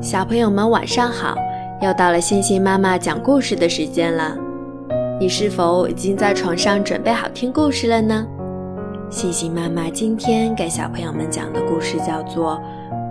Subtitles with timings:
[0.00, 1.36] 小朋友们晚上好！
[1.80, 4.36] 又到了星星妈妈讲故事的时间了。
[5.20, 8.26] 你是否已经在床上准备好听故事了呢？
[9.08, 12.60] 星星妈妈今天给小朋友们讲的故事叫做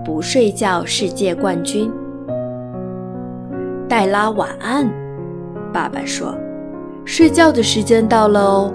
[0.05, 1.89] 《不睡觉世界冠军》。
[3.87, 4.91] 黛拉晚安，
[5.71, 6.35] 爸爸说
[7.05, 8.71] ：“睡觉的时间到了哦。”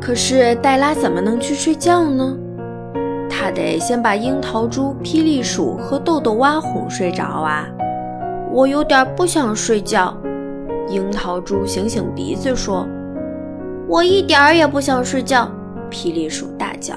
[0.00, 2.36] 可是黛拉怎么能去睡觉呢？
[3.46, 7.64] 他得先把樱桃猪、霹雳鼠和豆豆蛙哄睡着啊！
[8.50, 10.12] 我有点不想睡觉。
[10.88, 12.84] 樱桃猪醒醒鼻子说
[13.86, 15.48] ：“我一点儿也不想睡觉。”
[15.92, 16.96] 霹雳鼠大叫。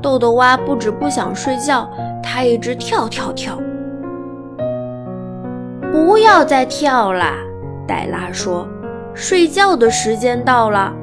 [0.00, 1.90] 豆豆蛙不止不想睡觉，
[2.22, 3.58] 它一直跳跳跳。
[5.90, 7.34] 不要再跳啦！
[7.88, 8.68] 黛拉说
[9.14, 10.94] ：“睡觉的时间到了。”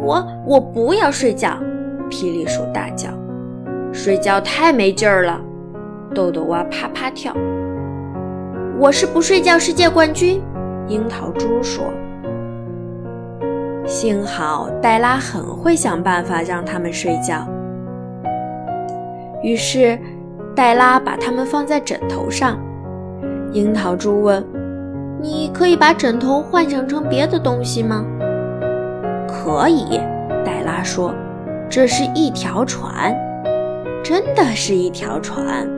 [0.00, 1.58] 我我不要睡觉！
[2.10, 3.08] 霹雳鼠大叫
[3.92, 5.40] ：“睡觉太没劲儿了！”
[6.14, 7.32] 豆豆蛙啪啪跳。
[8.78, 10.42] 我是不睡觉世界冠军，
[10.88, 11.84] 樱桃猪说。
[13.86, 17.46] 幸好黛拉很会想办法让他们睡觉。
[19.42, 19.98] 于是，
[20.54, 22.58] 黛拉把它们放在枕头上。
[23.52, 24.44] 樱桃猪问
[25.20, 28.04] ：“你可以把枕头幻想成别的东西吗？”
[29.26, 30.00] 可以，
[30.44, 31.14] 黛拉说
[31.70, 33.16] ：“这是一条船，
[34.02, 35.68] 真的是一条船。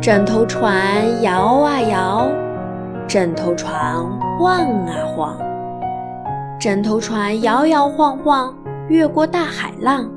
[0.00, 2.26] 枕头船摇啊摇，
[3.06, 4.02] 枕头船
[4.38, 5.38] 晃啊晃，
[6.58, 8.56] 枕头船摇摇晃晃，
[8.88, 10.10] 越过大海浪。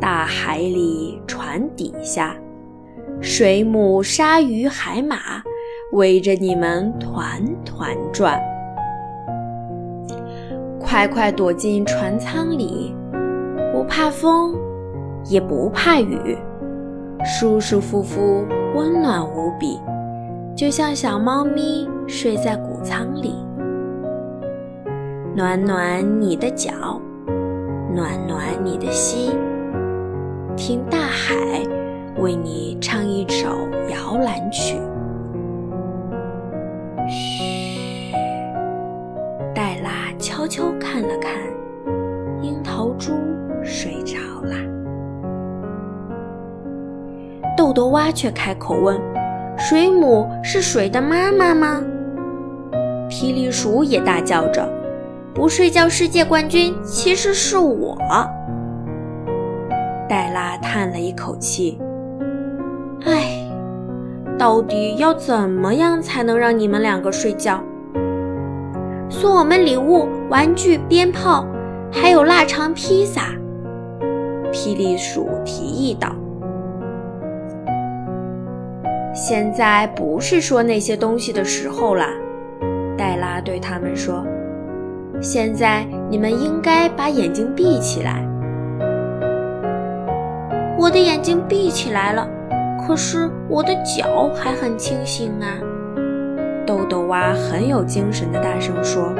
[0.00, 2.34] 大海里，船底下，
[3.20, 5.16] 水母、鲨鱼、海马
[5.92, 8.42] 围着你们团团转。”
[10.94, 12.94] 快快躲进船舱里，
[13.72, 14.54] 不怕风，
[15.24, 16.38] 也不怕雨，
[17.24, 19.80] 舒舒服服，温暖无比，
[20.54, 23.34] 就像小猫咪睡在谷仓里。
[25.34, 26.70] 暖暖你的脚，
[27.92, 29.32] 暖暖你的心，
[30.54, 31.34] 听大海
[32.20, 33.48] 为你唱一首
[33.88, 34.78] 摇篮曲。
[40.44, 41.32] 悄悄看了看，
[42.42, 43.12] 樱桃猪
[43.62, 44.54] 睡着了。
[47.56, 49.00] 豆豆蛙却开口问
[49.56, 51.82] ：“水母是水的妈妈吗？”
[53.08, 54.68] 霹雳鼠也大叫着
[55.34, 57.96] ：“不睡觉世界冠军其实是我。”
[60.06, 61.80] 黛拉叹了一口气
[63.06, 63.48] ：“唉，
[64.38, 67.64] 到底要怎么样才能让你们两个睡觉？”
[69.14, 71.46] 送我们礼物、玩具、鞭炮，
[71.92, 73.28] 还有腊肠、披萨。
[74.52, 76.08] 霹雳鼠提议道
[79.14, 82.08] ：“现在不是说那些东西的时候啦。”
[82.98, 84.26] 黛拉对他们说
[85.22, 88.26] ：“现在你们应该把眼睛闭起来。”
[90.76, 92.28] 我的眼睛闭起来了，
[92.84, 95.58] 可是我的脚还很清醒啊。
[96.66, 99.12] 豆豆蛙很有精神的大声说：“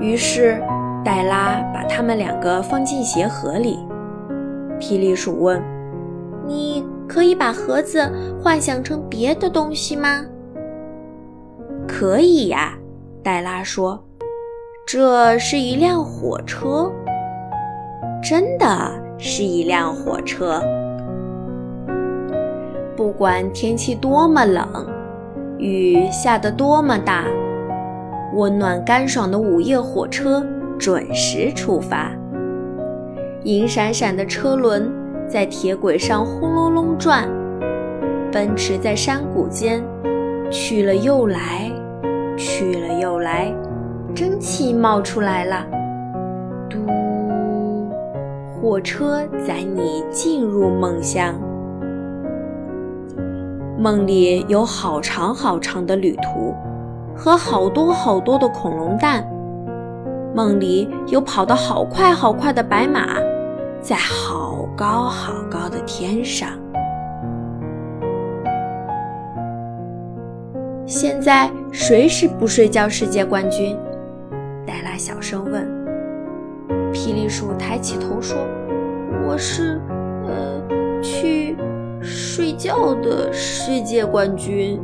[0.00, 0.60] 于是，
[1.04, 3.78] 黛拉把他们两个放进鞋盒里。”
[4.80, 5.62] 霹雳鼠问
[6.48, 8.10] ：“你可以把盒子
[8.42, 10.24] 幻想成别的东西吗
[11.86, 12.76] ？”“可以呀。”
[13.22, 14.02] 黛拉说
[14.84, 16.90] ，“这是一辆火车，
[18.22, 18.66] 真的
[19.16, 20.60] 是一辆火车。
[22.96, 24.66] 不管天气多么冷。”
[25.60, 27.26] 雨下得多么大，
[28.34, 30.42] 温暖干爽的午夜火车
[30.78, 32.10] 准时出发。
[33.44, 34.90] 银闪闪的车轮
[35.28, 37.28] 在铁轨上轰隆隆转，
[38.32, 39.84] 奔驰在山谷间，
[40.50, 41.70] 去了又来，
[42.38, 43.52] 去了又来，
[44.14, 45.66] 蒸汽冒出来了。
[46.70, 46.78] 嘟，
[48.50, 51.34] 火车载你进入梦乡。
[53.80, 56.54] 梦里有好长好长的旅途，
[57.16, 59.26] 和好多好多的恐龙蛋。
[60.34, 63.16] 梦里有跑得好快好快的白马，
[63.80, 66.50] 在好高好高的天上。
[70.84, 73.74] 现在谁是不睡觉世界冠军？
[74.66, 75.66] 黛拉小声问。
[76.92, 78.36] 霹雳鼠抬起头说
[79.26, 79.80] ：“我是，
[80.26, 81.56] 呃，去。”
[82.00, 84.80] 睡觉的世界冠军。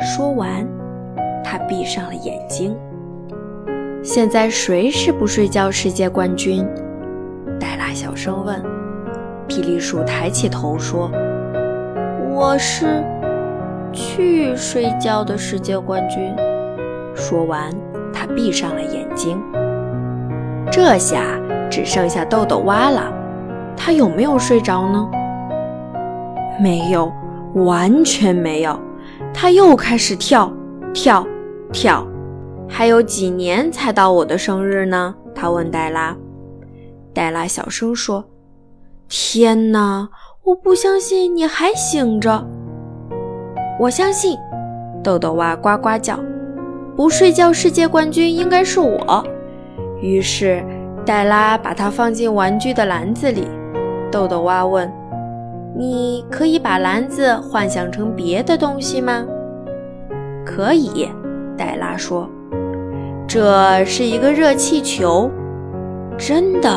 [0.00, 0.66] 说完，
[1.42, 2.76] 他闭上了眼睛。
[4.02, 6.64] 现在谁是不睡觉世界冠军？
[7.58, 8.62] 黛拉小声问。
[9.48, 11.10] 霹雳鼠抬起头说
[12.30, 13.02] ：“我是
[13.92, 16.32] 去睡觉的世界冠军。”
[17.16, 17.70] 说完，
[18.12, 19.42] 他闭上了眼睛。
[20.70, 23.12] 这下只剩下豆豆蛙了，
[23.76, 25.10] 他有没有睡着呢？
[26.60, 27.12] 没有，
[27.54, 28.78] 完全没有。
[29.32, 30.52] 他又开始跳
[30.92, 31.26] 跳
[31.72, 32.06] 跳。
[32.68, 35.14] 还有几年才到我的生日呢？
[35.34, 36.14] 他问黛拉。
[37.14, 38.24] 黛拉小声说
[39.08, 40.08] ：“天哪，
[40.44, 42.46] 我不相信你还醒着。”
[43.80, 44.36] 我相信，
[45.02, 46.18] 豆豆蛙呱呱叫。
[46.94, 49.24] 不睡觉世界冠军应该是我。
[50.02, 50.62] 于是
[51.06, 53.48] 黛拉把它放进玩具的篮子里。
[54.10, 54.92] 豆豆蛙问
[55.78, 59.24] ：“你可以把篮子幻想成别的东西吗
[60.44, 61.08] ？”“可以。”
[61.56, 62.28] 黛拉说。
[63.28, 65.30] 这是一个热气球，
[66.16, 66.68] 真的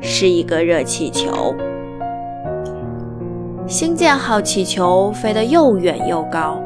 [0.00, 1.52] 是一个热气球。
[3.66, 6.56] 星舰号气球飞得又远又高，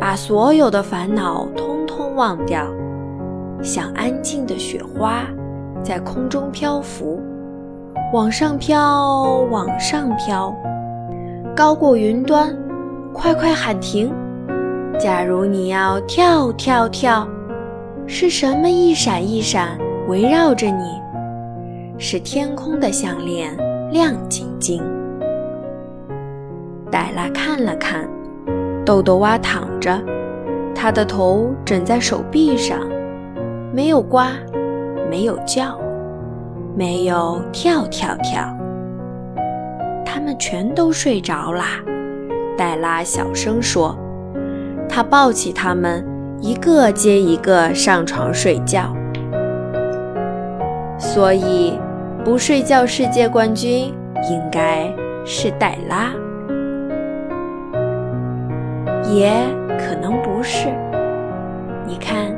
[0.00, 2.66] 把所有的烦恼通通忘掉，
[3.62, 5.24] 像安静的雪花，
[5.82, 7.20] 在空中漂浮，
[8.14, 10.54] 往上飘，往上飘，
[11.56, 12.54] 高过云端。
[13.14, 14.12] 快快喊停！
[14.98, 17.26] 假如你要跳跳跳。
[18.06, 21.00] 是什么一闪一闪围绕着你？
[21.98, 23.56] 是天空的项链，
[23.90, 24.82] 亮晶晶。
[26.90, 28.06] 黛拉看了看，
[28.84, 29.98] 豆豆蛙躺着，
[30.74, 32.80] 他的头枕在手臂上，
[33.72, 34.18] 没有呱，
[35.10, 35.78] 没有叫，
[36.76, 38.46] 没有跳跳跳。
[40.16, 41.78] 他们全都睡着啦。
[42.56, 43.94] 黛拉小声说
[44.88, 46.02] ：“她抱起他们。”
[46.40, 48.94] 一个接一个上床睡觉，
[50.98, 51.78] 所以
[52.24, 53.92] 不睡觉世界冠军
[54.30, 54.90] 应该
[55.24, 56.12] 是黛拉，
[59.10, 59.32] 也
[59.78, 60.68] 可能不是。
[61.86, 62.34] 你看，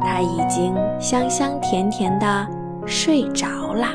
[0.00, 2.46] 他已经香香甜甜的
[2.86, 3.88] 睡着啦。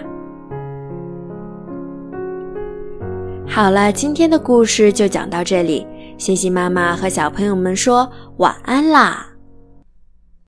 [3.57, 5.83] 好了，今天的故事就讲到这里，
[6.19, 8.07] 星星妈妈和小朋友们说
[8.37, 9.27] 晚安啦。